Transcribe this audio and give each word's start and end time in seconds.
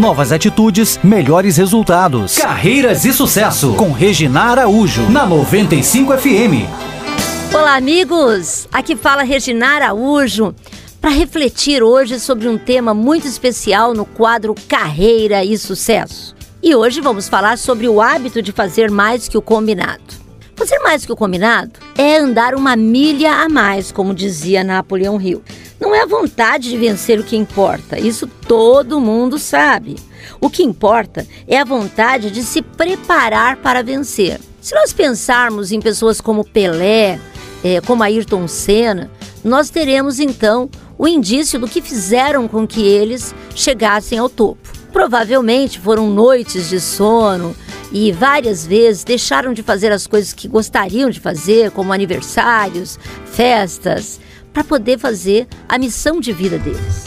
Novas 0.00 0.32
atitudes, 0.32 0.98
melhores 1.04 1.58
resultados. 1.58 2.38
Carreiras 2.38 3.04
e 3.04 3.12
sucesso 3.12 3.74
com 3.74 3.92
Regina 3.92 4.44
Araújo 4.44 5.10
na 5.10 5.26
95 5.26 6.16
FM. 6.16 7.52
Olá, 7.52 7.76
amigos. 7.76 8.66
Aqui 8.72 8.96
fala 8.96 9.22
Regina 9.22 9.74
Araújo 9.74 10.54
para 11.02 11.10
refletir 11.10 11.82
hoje 11.82 12.18
sobre 12.18 12.48
um 12.48 12.56
tema 12.56 12.94
muito 12.94 13.26
especial 13.26 13.92
no 13.92 14.06
quadro 14.06 14.54
Carreira 14.66 15.44
e 15.44 15.58
Sucesso. 15.58 16.34
E 16.62 16.74
hoje 16.74 17.02
vamos 17.02 17.28
falar 17.28 17.58
sobre 17.58 17.86
o 17.86 18.00
hábito 18.00 18.40
de 18.40 18.52
fazer 18.52 18.90
mais 18.90 19.28
que 19.28 19.36
o 19.36 19.42
combinado. 19.42 20.14
Fazer 20.56 20.78
mais 20.78 21.04
que 21.04 21.12
o 21.12 21.16
combinado 21.16 21.72
é 21.98 22.16
andar 22.16 22.54
uma 22.54 22.74
milha 22.74 23.34
a 23.34 23.50
mais, 23.50 23.92
como 23.92 24.14
dizia 24.14 24.64
Napoleão 24.64 25.20
Hill. 25.20 25.42
Não 25.80 25.94
é 25.94 26.02
a 26.02 26.06
vontade 26.06 26.68
de 26.68 26.76
vencer 26.76 27.18
o 27.18 27.24
que 27.24 27.36
importa, 27.36 27.98
isso 27.98 28.26
todo 28.26 29.00
mundo 29.00 29.38
sabe. 29.38 29.96
O 30.38 30.50
que 30.50 30.62
importa 30.62 31.26
é 31.48 31.58
a 31.58 31.64
vontade 31.64 32.30
de 32.30 32.42
se 32.42 32.60
preparar 32.60 33.56
para 33.56 33.82
vencer. 33.82 34.38
Se 34.60 34.74
nós 34.74 34.92
pensarmos 34.92 35.72
em 35.72 35.80
pessoas 35.80 36.20
como 36.20 36.44
Pelé, 36.44 37.18
é, 37.64 37.80
como 37.80 38.02
Ayrton 38.02 38.46
Senna, 38.46 39.10
nós 39.42 39.70
teremos 39.70 40.20
então 40.20 40.68
o 40.98 41.08
indício 41.08 41.58
do 41.58 41.66
que 41.66 41.80
fizeram 41.80 42.46
com 42.46 42.66
que 42.66 42.86
eles 42.86 43.34
chegassem 43.54 44.18
ao 44.18 44.28
topo. 44.28 44.68
Provavelmente 44.92 45.80
foram 45.80 46.10
noites 46.10 46.68
de 46.68 46.78
sono 46.78 47.56
e 47.90 48.12
várias 48.12 48.66
vezes 48.66 49.02
deixaram 49.02 49.54
de 49.54 49.62
fazer 49.62 49.90
as 49.92 50.06
coisas 50.06 50.34
que 50.34 50.46
gostariam 50.46 51.08
de 51.08 51.20
fazer, 51.20 51.70
como 51.70 51.92
aniversários, 51.92 52.98
festas, 53.24 54.20
para 54.52 54.64
poder 54.64 54.98
fazer 54.98 55.46
a 55.68 55.78
missão 55.78 56.20
de 56.20 56.32
vida 56.32 56.58
deles. 56.58 57.06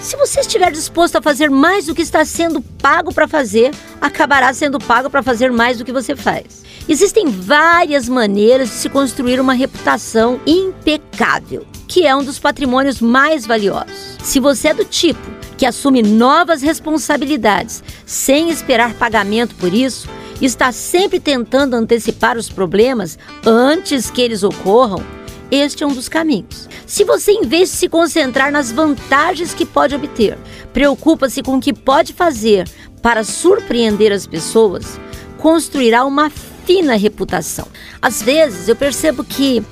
Se 0.00 0.16
você 0.16 0.40
estiver 0.40 0.70
disposto 0.70 1.16
a 1.16 1.22
fazer 1.22 1.50
mais 1.50 1.86
do 1.86 1.94
que 1.94 2.02
está 2.02 2.24
sendo 2.24 2.60
pago 2.60 3.12
para 3.12 3.26
fazer, 3.26 3.74
acabará 4.00 4.54
sendo 4.54 4.78
pago 4.78 5.10
para 5.10 5.22
fazer 5.22 5.50
mais 5.50 5.78
do 5.78 5.84
que 5.84 5.92
você 5.92 6.14
faz. 6.14 6.62
Existem 6.88 7.28
várias 7.28 8.08
maneiras 8.08 8.68
de 8.68 8.74
se 8.76 8.88
construir 8.88 9.40
uma 9.40 9.52
reputação 9.52 10.40
impecável, 10.46 11.66
que 11.88 12.06
é 12.06 12.14
um 12.14 12.22
dos 12.22 12.38
patrimônios 12.38 13.00
mais 13.00 13.44
valiosos. 13.44 14.16
Se 14.22 14.38
você 14.38 14.68
é 14.68 14.74
do 14.74 14.84
tipo 14.84 15.18
que 15.56 15.66
assume 15.66 16.02
novas 16.02 16.62
responsabilidades 16.62 17.82
sem 18.04 18.50
esperar 18.50 18.94
pagamento 18.94 19.56
por 19.56 19.74
isso, 19.74 20.08
está 20.40 20.70
sempre 20.70 21.18
tentando 21.18 21.74
antecipar 21.74 22.36
os 22.36 22.48
problemas 22.48 23.18
antes 23.44 24.10
que 24.10 24.20
eles 24.20 24.42
ocorram, 24.42 25.02
este 25.50 25.84
é 25.84 25.86
um 25.86 25.92
dos 25.92 26.08
caminhos. 26.08 26.68
Se 26.86 27.04
você, 27.04 27.32
em 27.32 27.42
vez 27.42 27.70
de 27.70 27.76
se 27.76 27.88
concentrar 27.88 28.50
nas 28.50 28.72
vantagens 28.72 29.54
que 29.54 29.64
pode 29.64 29.94
obter, 29.94 30.38
preocupa-se 30.72 31.42
com 31.42 31.56
o 31.56 31.60
que 31.60 31.72
pode 31.72 32.12
fazer 32.12 32.68
para 33.00 33.22
surpreender 33.22 34.12
as 34.12 34.26
pessoas, 34.26 34.98
construirá 35.38 36.04
uma 36.04 36.30
fina 36.30 36.96
reputação. 36.96 37.68
Às 38.02 38.20
vezes 38.20 38.68
eu 38.68 38.74
percebo 38.74 39.22
que 39.22 39.62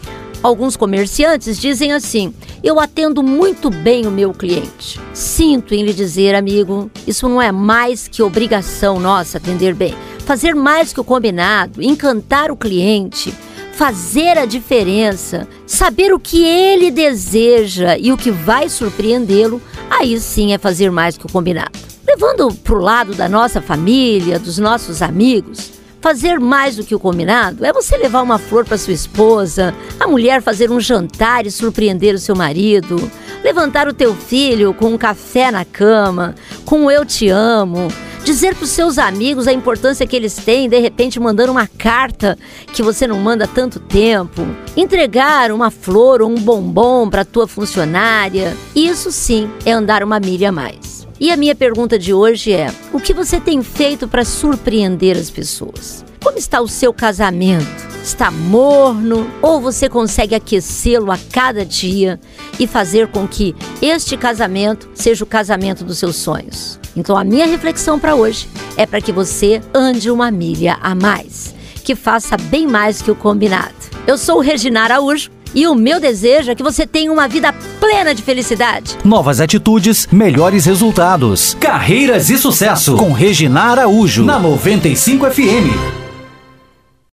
alguns 0.42 0.76
comerciantes 0.76 1.58
dizem 1.58 1.92
assim: 1.92 2.32
Eu 2.62 2.78
atendo 2.78 3.22
muito 3.22 3.70
bem 3.70 4.06
o 4.06 4.10
meu 4.10 4.32
cliente. 4.32 5.00
Sinto 5.12 5.74
em 5.74 5.82
lhe 5.82 5.92
dizer, 5.92 6.34
amigo, 6.34 6.90
isso 7.06 7.28
não 7.28 7.42
é 7.42 7.50
mais 7.50 8.06
que 8.06 8.22
obrigação 8.22 9.00
nossa 9.00 9.38
atender 9.38 9.74
bem. 9.74 9.94
Fazer 10.20 10.54
mais 10.54 10.92
que 10.92 11.00
o 11.00 11.04
combinado, 11.04 11.82
encantar 11.82 12.50
o 12.50 12.56
cliente 12.56 13.34
fazer 13.74 14.38
a 14.38 14.46
diferença, 14.46 15.48
saber 15.66 16.12
o 16.14 16.18
que 16.18 16.44
ele 16.44 16.90
deseja 16.90 17.98
e 17.98 18.12
o 18.12 18.16
que 18.16 18.30
vai 18.30 18.68
surpreendê-lo, 18.68 19.60
aí 19.90 20.18
sim 20.20 20.52
é 20.52 20.58
fazer 20.58 20.90
mais 20.90 21.18
que 21.18 21.26
o 21.26 21.32
combinado. 21.32 21.78
Levando 22.06 22.54
para 22.54 22.74
o 22.74 22.80
lado 22.80 23.14
da 23.14 23.28
nossa 23.28 23.60
família, 23.60 24.38
dos 24.38 24.58
nossos 24.58 25.02
amigos, 25.02 25.72
fazer 26.00 26.38
mais 26.38 26.76
do 26.76 26.84
que 26.84 26.94
o 26.94 27.00
combinado 27.00 27.64
é 27.64 27.72
você 27.72 27.96
levar 27.96 28.22
uma 28.22 28.38
flor 28.38 28.64
para 28.64 28.78
sua 28.78 28.92
esposa, 28.92 29.74
a 29.98 30.06
mulher 30.06 30.40
fazer 30.40 30.70
um 30.70 30.78
jantar 30.78 31.44
e 31.44 31.50
surpreender 31.50 32.14
o 32.14 32.18
seu 32.18 32.36
marido, 32.36 33.10
levantar 33.44 33.86
o 33.86 33.92
teu 33.92 34.14
filho 34.14 34.72
com 34.72 34.86
um 34.86 34.98
café 34.98 35.50
na 35.50 35.66
cama, 35.66 36.34
com 36.64 36.84
um 36.84 36.90
eu 36.90 37.04
te 37.04 37.28
amo, 37.28 37.88
dizer 38.24 38.54
para 38.54 38.64
os 38.64 38.70
seus 38.70 38.96
amigos 38.96 39.46
a 39.46 39.52
importância 39.52 40.06
que 40.06 40.16
eles 40.16 40.34
têm, 40.34 40.66
de 40.66 40.78
repente 40.78 41.20
mandando 41.20 41.52
uma 41.52 41.66
carta 41.66 42.38
que 42.72 42.82
você 42.82 43.06
não 43.06 43.18
manda 43.18 43.44
há 43.44 43.48
tanto 43.48 43.78
tempo, 43.78 44.46
entregar 44.74 45.52
uma 45.52 45.70
flor 45.70 46.22
ou 46.22 46.30
um 46.30 46.36
bombom 46.36 47.10
para 47.10 47.22
tua 47.22 47.46
funcionária. 47.46 48.56
Isso 48.74 49.12
sim 49.12 49.50
é 49.66 49.72
andar 49.72 50.02
uma 50.02 50.18
milha 50.18 50.48
a 50.48 50.52
mais. 50.52 51.06
E 51.20 51.30
a 51.30 51.36
minha 51.36 51.54
pergunta 51.54 51.98
de 51.98 52.14
hoje 52.14 52.50
é: 52.50 52.72
o 52.94 52.98
que 52.98 53.12
você 53.12 53.38
tem 53.38 53.62
feito 53.62 54.08
para 54.08 54.24
surpreender 54.24 55.18
as 55.18 55.30
pessoas? 55.30 56.02
Como 56.24 56.38
está 56.38 56.62
o 56.62 56.66
seu 56.66 56.90
casamento? 56.90 57.86
Está 58.02 58.30
morno 58.30 59.30
ou 59.42 59.60
você 59.60 59.90
consegue 59.90 60.34
aquecê-lo 60.34 61.12
a 61.12 61.18
cada 61.30 61.66
dia 61.66 62.18
e 62.58 62.66
fazer 62.66 63.08
com 63.08 63.28
que 63.28 63.54
este 63.82 64.16
casamento 64.16 64.88
seja 64.94 65.22
o 65.22 65.26
casamento 65.26 65.84
dos 65.84 65.98
seus 65.98 66.16
sonhos? 66.16 66.80
Então 66.96 67.14
a 67.14 67.24
minha 67.24 67.44
reflexão 67.44 68.00
para 68.00 68.14
hoje 68.14 68.48
é 68.74 68.86
para 68.86 69.02
que 69.02 69.12
você 69.12 69.60
ande 69.74 70.10
uma 70.10 70.30
milha 70.30 70.78
a 70.80 70.94
mais, 70.94 71.54
que 71.84 71.94
faça 71.94 72.38
bem 72.38 72.66
mais 72.66 73.02
que 73.02 73.10
o 73.10 73.14
combinado. 73.14 73.74
Eu 74.06 74.16
sou 74.16 74.40
Regina 74.40 74.80
Araújo 74.80 75.30
e 75.54 75.68
o 75.68 75.74
meu 75.74 76.00
desejo 76.00 76.50
é 76.50 76.54
que 76.54 76.62
você 76.62 76.86
tenha 76.86 77.12
uma 77.12 77.28
vida 77.28 77.52
plena 77.78 78.14
de 78.14 78.22
felicidade. 78.22 78.96
Novas 79.04 79.42
atitudes, 79.42 80.08
melhores 80.10 80.64
resultados. 80.64 81.54
Carreiras 81.60 82.30
e 82.30 82.38
sucesso 82.38 82.96
com 82.96 83.12
Regina 83.12 83.64
Araújo 83.64 84.24
na 84.24 84.38
95 84.38 85.30
FM. 85.30 86.03